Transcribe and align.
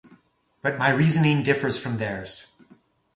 But 0.63 0.79
my 0.79 0.89
reasoning 0.89 1.43
differs 1.43 1.79
from 1.79 1.97
theirs. 1.99 2.55